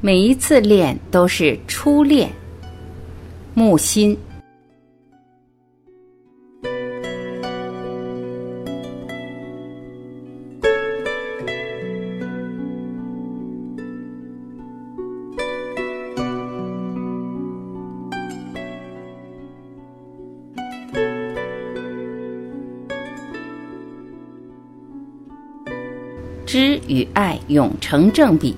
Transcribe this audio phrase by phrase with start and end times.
[0.00, 2.30] 每一次恋都是初恋。
[3.54, 4.16] 木心。
[26.46, 28.54] 知与爱永成正比，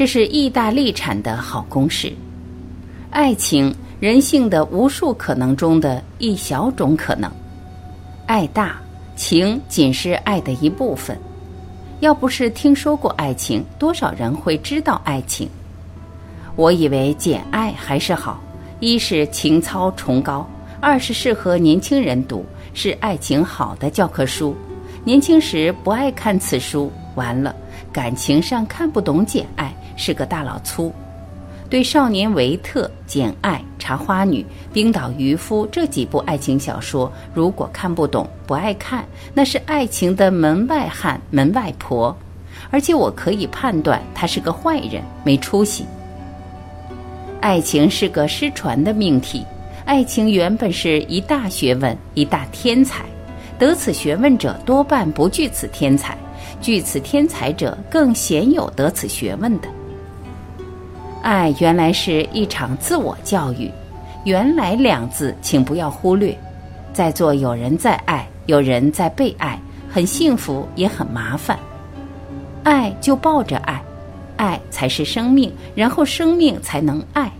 [0.00, 2.10] 这是意大利产的好公式。
[3.10, 7.30] 爱情，人性的无数可能中的一小种可能。
[8.24, 8.80] 爱大，
[9.14, 11.20] 情仅是爱的一部分。
[12.00, 15.46] 要不是听说过爱情，多少人会知道爱情？
[16.56, 18.40] 我以为《简爱》还是好，
[18.80, 20.48] 一是情操崇高，
[20.80, 22.42] 二是适合年轻人读，
[22.72, 24.56] 是爱情好的教科书。
[25.04, 26.90] 年轻时不爱看此书。
[27.16, 27.54] 完了，
[27.92, 29.66] 感情上看不懂《简爱》，
[30.00, 30.90] 是个大老粗。
[31.68, 34.42] 对《少年维特》《简爱》《茶花女》
[34.72, 42.16] 《冰岛渔夫》这几部爱情小说，如果看不懂、不爱看，那是爱情的门外汉、门外婆。
[42.70, 45.84] 而且我可以判断，他是个坏人，没出息。
[47.40, 49.44] 爱情是个失传的命题，
[49.84, 53.04] 爱情原本是一大学问，一大天才。
[53.58, 56.16] 得此学问者，多半不具此天才。
[56.60, 59.68] 据此天才者，更鲜有得此学问的。
[61.22, 63.70] 爱原来是一场自我教育，
[64.24, 66.36] 原来两字，请不要忽略。
[66.92, 69.58] 在座有人在爱，有人在被爱，
[69.90, 71.58] 很幸福，也很麻烦。
[72.64, 73.82] 爱就抱着爱，
[74.36, 77.30] 爱才是生命，然后生命才能爱。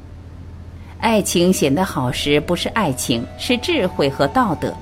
[1.01, 4.73] 爱情显得好时，不是爱情，是智慧和道德。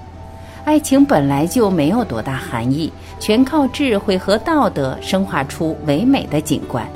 [0.65, 2.93] 爱情本来就没有多大含义。
[3.21, 6.87] 全靠智慧和道德生化出唯美的景观。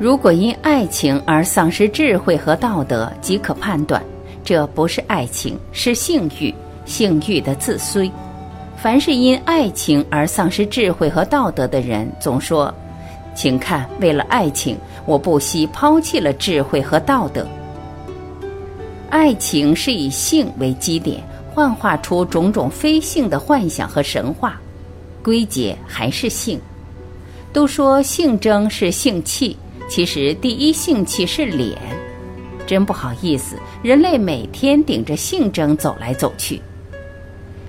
[0.00, 4.02] 如果因爱情而丧失智慧和道德，即可判断，
[4.42, 6.54] 这不是爱情，是性欲，
[6.86, 8.10] 性欲的自衰。
[8.78, 12.74] 凡是因爱情而丧失智慧和道德的人，总说
[13.36, 14.74] ：“请看，为了爱情，
[15.04, 17.46] 我不惜抛弃了智慧和道德。”
[19.10, 21.22] 爱情是以性为基点，
[21.52, 24.58] 幻化出种种非性的幻想和神话。
[25.22, 26.58] 归结还是性，
[27.52, 29.54] 都说性征是性气，
[29.90, 31.76] 其实第一性气是脸。
[32.64, 36.62] 真不好意思，人类每天顶着性征走来走去。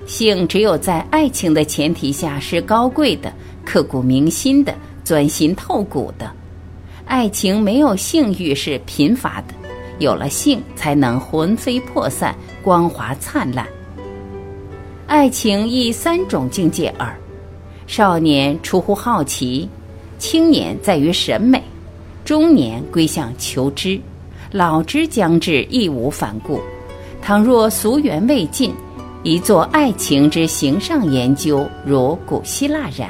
[0.06, 3.34] 性只有在爱情的前提下是高贵的、
[3.66, 6.32] 刻骨铭心的、钻心透骨的。
[7.06, 9.56] 爱情没有性欲是贫乏的，
[9.98, 13.68] 有了性才能魂飞魄散、光华灿烂。
[15.08, 17.18] 爱情亦三种境界耳。
[17.88, 19.68] 少年出乎好奇，
[20.20, 21.62] 青年在于审美，
[22.32, 24.00] 中年归向求知，
[24.52, 26.62] 老之将至，义无反顾。
[27.22, 28.74] 倘若俗缘未尽，
[29.22, 33.10] 宜做爱情之形上研究，如古希腊然。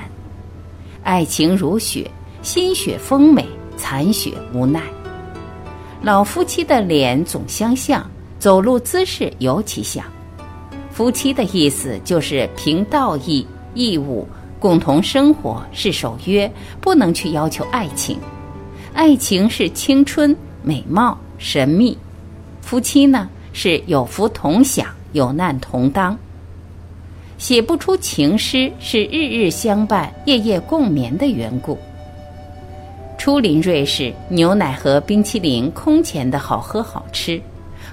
[1.03, 2.09] 爱情如雪，
[2.41, 3.45] 新雪丰美，
[3.77, 4.81] 残雪无奈。
[6.01, 8.03] 老夫妻的脸总相像，
[8.39, 10.03] 走路姿势尤其像。
[10.89, 13.45] 夫妻的意思就是凭道义
[13.75, 14.27] 义务。
[14.59, 18.17] 共同生活是守约，不能去要求爱情。
[18.94, 21.96] 爱情是青春、美貌、神秘；
[22.62, 26.18] 夫妻呢，是有福同享，有难同当。
[27.38, 31.78] 写不出情诗，是日日相伴、夜夜共眠的缘故。
[33.18, 37.41] 初临瑞士，牛奶和冰淇淋空前的好喝好吃，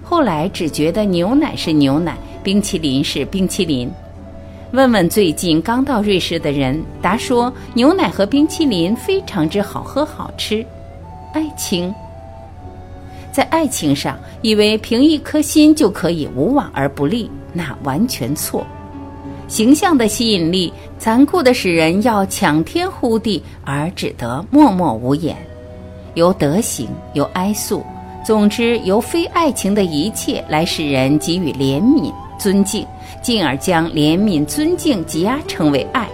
[0.03, 3.91] 后来只觉得牛奶是牛奶，冰淇淋是冰淇淋。
[4.73, 10.67] 问问最近刚到瑞士的人，答说牛奶和冰淇淋非常之好喝好吃。
[11.33, 11.95] 爱情，
[13.31, 18.67] 在爱情上，以为凭一颗心就可以无往而不利，那完全错。
[19.47, 25.37] 形象的吸引力，残酷的使人要抢天呼地，而只得默默无言。
[26.15, 27.83] 由德行，由哀诉，
[28.25, 32.87] 总之由非爱情的一切来使人给予怜悯、尊敬。
[33.21, 36.09] 进而将怜悯、尊敬挤压成为爱，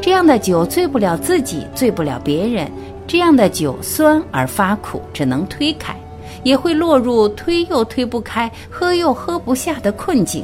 [0.00, 2.70] 这样的酒醉不了自己，醉不了别人。
[3.12, 5.94] 这样的酒酸而发苦，只能推开，
[6.44, 10.42] 也会落入推又推不开、喝又喝不下的困境。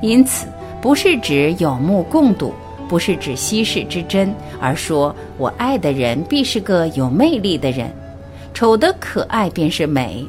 [0.00, 0.46] 因此，
[0.80, 2.54] 不是指有目共睹，
[2.88, 7.92] 不是指稀世之珍，而说我爱的人必是个有魅力的人，
[8.54, 10.24] 丑的可爱便是美。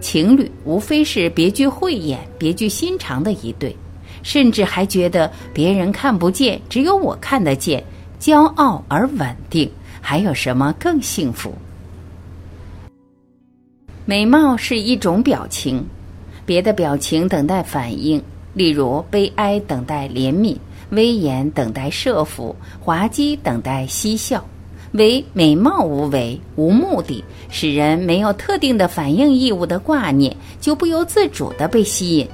[0.00, 3.76] 情侣无非是别具慧眼、别具心肠的一对。
[4.22, 7.82] 甚至还觉得别人看不见，只有我看得见，
[8.20, 9.68] 骄傲而稳定，
[10.02, 11.54] 还有什么更幸福？
[14.04, 15.82] 美貌是一种表情，
[16.44, 18.20] 别的表情等待反应，
[18.52, 20.56] 例如悲哀等待怜悯，
[20.90, 24.44] 威严等待设伏，滑稽等待嬉笑。
[24.94, 32.28] 唯美貌无为、无目的，使人没有特定的反应义务的挂念，就不由自主地被吸引。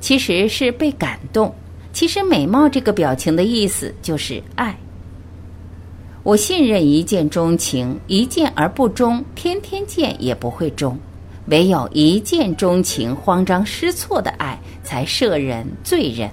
[0.00, 1.54] 其实是被感动。
[1.92, 4.74] 其实美貌这个表情的意思就是爱。
[6.22, 10.98] 我信任一见钟情，一见而不忠，天天见也不会忠。
[11.46, 16.30] 唯有一见钟情、慌张失措的爱，才摄人、醉人。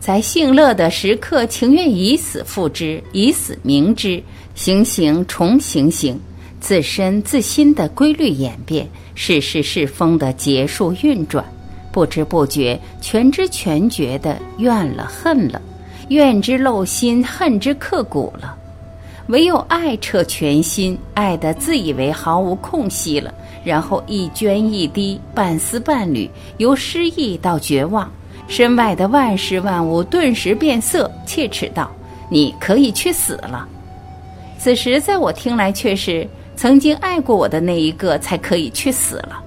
[0.00, 4.20] 在幸乐的时刻，情愿以死付之，以死明之，
[4.56, 6.18] 行行重行行，
[6.60, 11.44] 自身自心的规律演变，是是是风的结束运转。
[11.92, 15.62] 不知不觉，全知全觉的怨了恨了，
[16.08, 18.58] 怨之漏心，恨之刻骨了。
[19.32, 23.32] 唯有爱彻全心，爱的自以为毫无空隙了，
[23.64, 28.12] 然后一涓一滴，半丝半缕，由失意到绝望，
[28.46, 31.90] 身外的万事万物顿时变色，切齿道
[32.28, 33.66] ：“你可以去死了。”
[34.60, 39.42] 此时在我听来，却是曾经爱过我的那一个才可以去死了。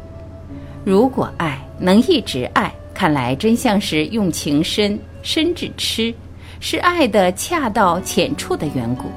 [0.84, 6.12] 如果爱能一直爱，看来真相是用情深，深至痴，
[6.60, 9.12] 是爱的恰到浅处的缘故。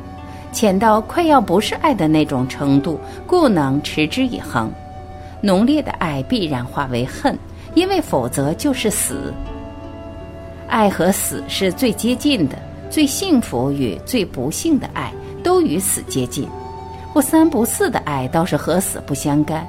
[0.53, 4.71] 浅到快要不是爱的那种程度，故能持之以恒。
[5.41, 7.39] 浓烈的爱必然化为恨，
[7.75, 9.33] 因为否则就是死。
[10.67, 12.59] 爱和死是最接近的，
[12.91, 15.13] 最幸福与最不幸的爱
[15.43, 16.49] 都与死接近。
[17.15, 19.67] 不三不四的爱倒是和死不相干。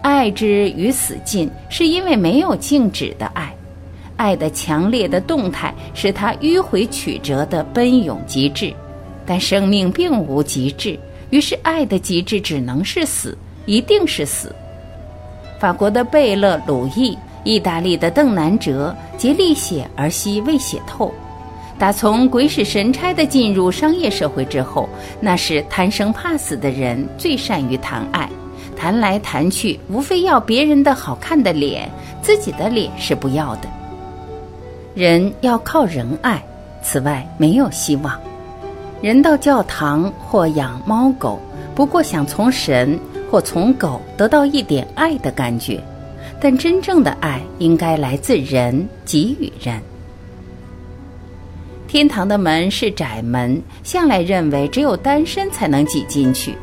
[0.00, 3.54] 爱之与死近，是因为没有静止的爱。
[4.16, 8.72] 爱的强烈的动态，使它迂回曲折的奔涌极致。
[9.32, 10.98] 但生命并无极致，
[11.30, 13.34] 于是爱的极致只能是死，
[13.64, 14.54] 一定是死。
[15.58, 21.10] 法国的贝勒鲁伊，意大利的邓南哲，竭力写而惜未写透。
[21.78, 24.86] 打从鬼使神差的进入商业社会之后，
[25.18, 28.28] 那是贪生怕死的人最善于谈爱，
[28.76, 31.90] 谈来谈去，无非要别人的好看的脸，
[32.20, 33.68] 自己的脸是不要的。
[34.94, 36.44] 人要靠人爱，
[36.82, 38.20] 此外没有希望。
[39.02, 41.36] 人到教堂或养猫狗，
[41.74, 42.96] 不过想从神
[43.28, 45.82] 或从狗得到一点爱的感觉，
[46.40, 49.82] 但真正的爱应该来自人，给予人。
[51.88, 56.54] 天堂的门是窄门，向来认为只有单身才能挤进去，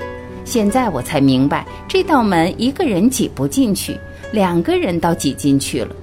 [0.46, 4.00] 现在我才明白，这道门一个人挤不进去，
[4.32, 5.94] 两个人倒挤进去了，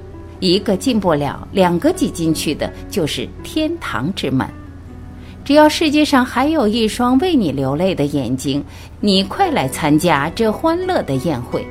[0.41, 4.47] 一个进不了，两个挤进去的就是天堂之门。
[5.46, 8.64] 只要世界上还有一双为你流泪的眼睛，
[8.98, 11.64] 你快来参加这欢乐的宴会。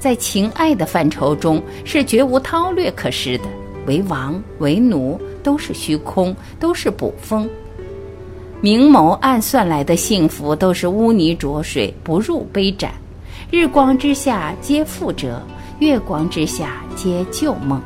[0.00, 3.44] 在情爱的范畴中，是绝无韬略可施的。
[3.86, 7.48] 为王为奴都是虚空，都是捕风。
[8.60, 12.90] 明谋暗算来的幸福，都是污泥浊水，不入杯盏。
[13.52, 15.40] 日光之下皆覆辙，
[15.78, 17.80] 月光之下皆旧梦。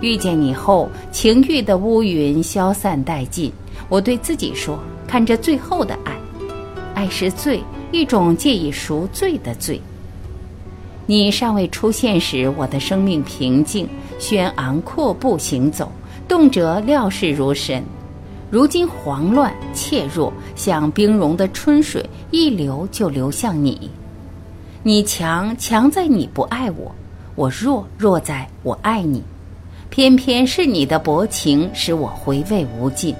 [0.00, 3.52] 遇见你后，情欲的乌云消散殆尽。
[3.92, 6.16] 我对自己说：“看这最后的爱，
[6.94, 9.78] 爱是罪，一种借以赎罪的罪。
[11.04, 13.86] 你尚未出现时，我的生命平静，
[14.18, 15.92] 轩昂阔步行走，
[16.26, 17.84] 动辄料事如神。
[18.50, 23.90] 如今慌乱怯弱，像冰融的春水，一流就流向你。
[24.82, 26.90] 你强强在你不爱我，
[27.34, 29.22] 我弱弱在我爱你。
[29.90, 33.14] 偏偏是你的薄情，使我回味无尽。”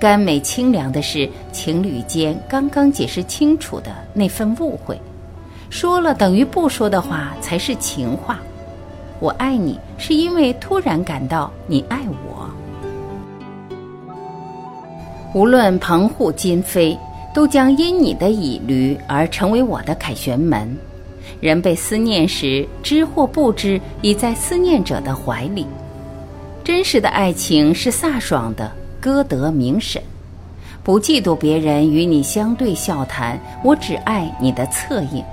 [0.00, 4.98] 甘美清凉的是情侣间刚刚解释清楚的那份误会，
[5.68, 8.40] 说了等于不说的话才是情话。
[9.18, 12.48] 我爱你，是因为突然感到你爱我。
[15.34, 16.98] 无论棚户今非，
[17.34, 20.74] 都将因你的倚驴而成为我的凯旋门。
[21.42, 25.66] 人被思念时，知或不知，已在思念者的怀里。
[26.64, 28.79] 真实的爱情是飒爽的。
[29.00, 30.02] 歌德名审，
[30.84, 35.24] 不嫉妒别人与你相对笑谈，我只爱你的侧影。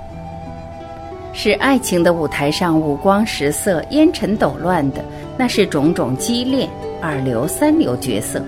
[1.34, 5.04] 是爱情的舞台上五光十色、烟尘抖乱的，
[5.36, 6.66] 那是种种激烈、
[7.02, 8.42] 二流、三流角色。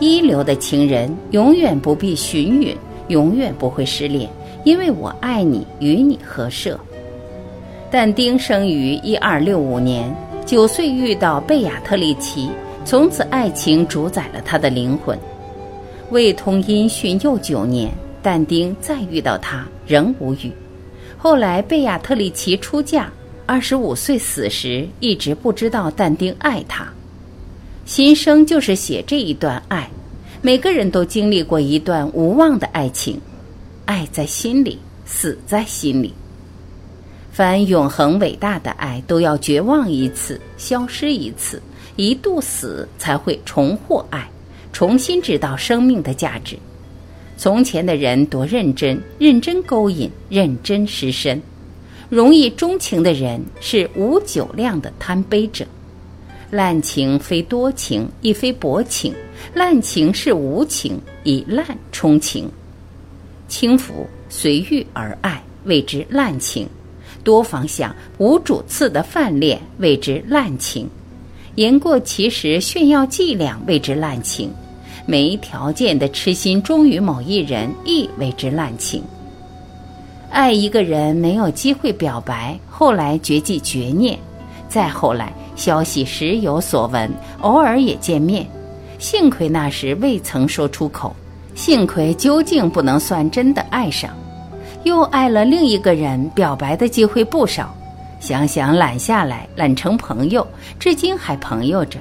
[0.00, 2.76] 一流的情人永远不必寻允，
[3.08, 4.28] 永远不会失恋，
[4.64, 6.78] 因为我爱你，与你合摄。
[7.90, 12.50] 但丁生于一二六五年，九岁遇到贝亚特丽奇。
[12.88, 15.18] 从此，爱情主宰了他的灵魂。
[16.10, 17.92] 未通音讯又九年，
[18.22, 20.50] 但丁再遇到他，仍无语。
[21.18, 23.12] 后来贝亚特里奇出嫁，
[23.44, 26.88] 二十五岁死时，一直不知道但丁爱她。
[27.84, 29.86] 新生就是写这一段爱。
[30.40, 33.20] 每个人都经历过一段无望的爱情，
[33.84, 36.14] 爱在心里，死在心里。
[37.30, 41.62] 凡永恒伟大的爱，都要绝望一次，消失一次，
[41.98, 44.30] 一度死，才会重获爱，
[44.72, 46.56] 重新知道生命的价值。
[47.36, 51.42] 从前的人多认真，认真勾引，认真失身。
[52.08, 55.66] 容易钟情的人是无酒量的贪杯者。
[56.52, 59.12] 滥情非多情，亦非薄情。
[59.52, 62.48] 滥情是无情，以滥充情。
[63.48, 66.64] 轻浮随遇而爱，谓之滥情；
[67.24, 70.86] 多方向无主次的泛恋，谓之滥情；
[71.58, 74.48] 言过其实炫耀伎俩，谓之滥情；
[75.06, 79.02] 没条件的痴心忠于某一人，亦谓之滥情。
[80.30, 84.16] 爱一个人没有机会表白，后来绝迹绝念，
[84.68, 85.32] 再后来。
[85.56, 87.10] 消息时有所闻，
[87.40, 88.46] 偶尔也见面。
[89.00, 91.12] 幸亏那时未曾说出口，
[91.56, 94.16] 幸亏究竟不能算真的爱上。
[94.84, 97.74] 又爱了另一个人，表白的机会不少。
[98.20, 100.46] 想想揽下来，揽成朋友，
[100.78, 101.98] 至今还朋友着。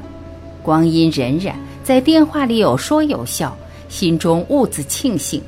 [0.62, 3.56] 光阴荏苒，在电话里有说有笑，
[3.90, 5.42] 心中兀自庆幸，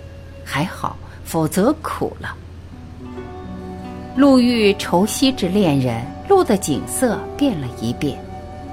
[0.43, 2.35] 还好，否则苦了。
[4.15, 6.01] 路遇愁夕之恋人。
[6.29, 8.15] 路的景色变了一变，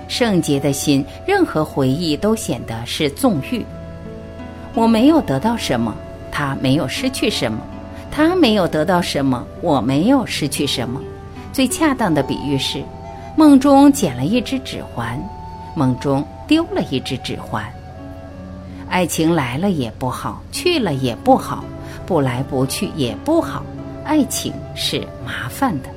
[0.08, 3.64] 圣洁的心，任何回忆都显得是纵欲。
[4.74, 5.96] 我没有得到什么，
[6.30, 7.58] 他没有失去什么；
[8.10, 11.00] 他没有得到什么，我没有失去什么。
[11.56, 12.84] 最恰当的比喻是：
[13.34, 15.18] 梦中捡了一只指环，
[15.74, 17.64] 梦中丢了一只指环。
[18.90, 21.64] 爱情来了也不好，去了也不好，
[22.04, 23.62] 不来不去也不好。
[24.04, 25.88] 爱情是麻烦的。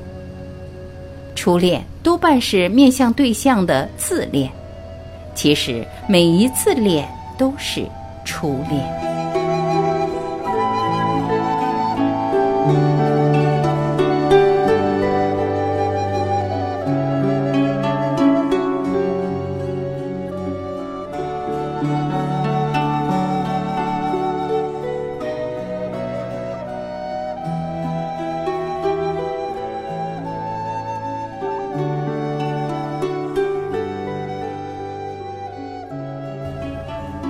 [1.35, 4.49] 初恋多半是面向对象的自恋，
[5.35, 7.05] 其实每一次恋
[7.37, 7.85] 都是
[8.23, 9.08] 初恋。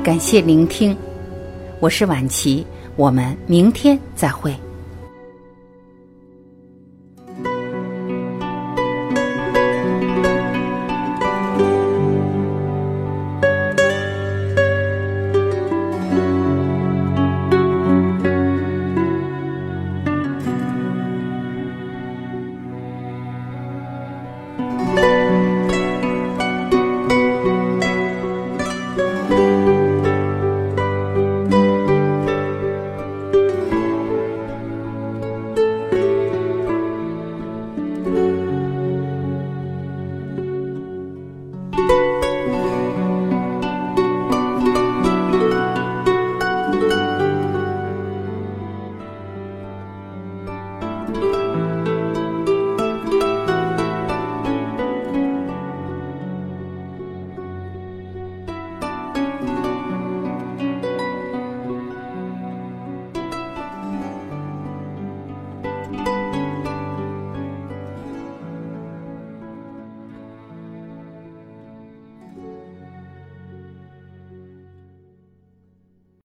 [0.09, 0.97] 感谢聆听，
[1.79, 4.51] 我是晚琪，我们明天再会。